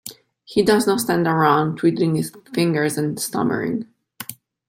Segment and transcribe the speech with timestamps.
[0.43, 3.87] He does not stand around, twiddling his fingers and stammering.